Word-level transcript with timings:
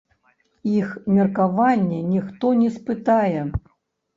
Іх 0.75 0.89
меркаванне 1.17 2.01
ніхто 2.15 2.53
не 2.63 2.69
спытае. 2.79 3.41